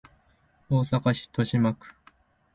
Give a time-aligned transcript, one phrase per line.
[0.67, 1.87] 大阪市都島区